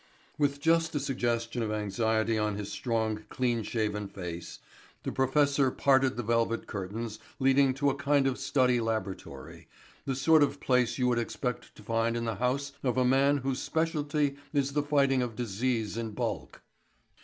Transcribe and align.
With 0.35 0.59
just 0.59 0.95
a 0.95 0.99
suggestion 0.99 1.61
of 1.61 1.71
anxiety 1.71 2.35
on 2.35 2.55
his 2.55 2.71
strong 2.71 3.23
clean 3.29 3.61
shaven 3.61 4.07
face, 4.07 4.57
the 5.03 5.11
professor 5.11 5.69
parted 5.69 6.17
the 6.17 6.23
velvet 6.23 6.65
curtains 6.65 7.19
leading 7.37 7.71
to 7.75 7.91
a 7.91 7.95
kind 7.95 8.25
of 8.25 8.39
study 8.39 8.79
laboratory, 8.81 9.67
the 10.05 10.15
sort 10.15 10.41
of 10.41 10.59
place 10.59 10.97
you 10.97 11.07
would 11.07 11.19
expect 11.19 11.75
to 11.75 11.83
find 11.83 12.17
in 12.17 12.25
the 12.25 12.33
house 12.41 12.71
of 12.81 12.97
a 12.97 13.05
man 13.05 13.37
whose 13.45 13.59
speciality 13.61 14.37
is 14.51 14.73
the 14.73 14.81
fighting 14.81 15.21
of 15.21 15.35
disease 15.35 15.95
in 15.97 16.13
bulk. 16.13 16.63